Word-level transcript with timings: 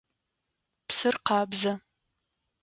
Псыр 0.87 1.15
къабзэ. 1.25 1.73